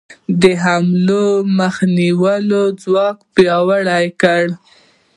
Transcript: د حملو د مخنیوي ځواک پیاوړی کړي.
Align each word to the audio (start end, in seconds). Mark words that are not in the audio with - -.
د 0.41 0.43
حملو 0.63 1.27
د 1.43 1.45
مخنیوي 1.59 2.37
ځواک 2.83 3.17
پیاوړی 3.33 4.05
کړي. 4.21 4.49